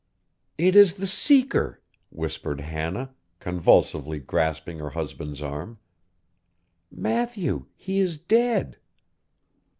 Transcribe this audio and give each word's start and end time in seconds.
'It 0.57 0.75
is 0.75 0.95
the 0.95 1.05
Seeker,' 1.05 1.79
whispered 2.09 2.59
Hannah, 2.59 3.13
convulsively 3.39 4.17
grasping 4.19 4.79
her 4.79 4.89
husband's 4.89 5.43
arm. 5.43 5.77
'Matthew, 6.91 7.67
he 7.75 7.99
is 7.99 8.17
dead. 8.17 8.77